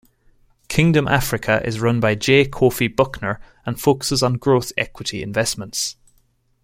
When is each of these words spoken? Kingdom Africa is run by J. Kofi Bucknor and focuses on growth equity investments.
Kingdom 0.67 1.07
Africa 1.07 1.61
is 1.63 1.79
run 1.79 1.99
by 1.99 2.15
J. 2.15 2.45
Kofi 2.49 2.89
Bucknor 2.89 3.37
and 3.67 3.79
focuses 3.79 4.23
on 4.23 4.33
growth 4.33 4.71
equity 4.75 5.21
investments. 5.21 5.95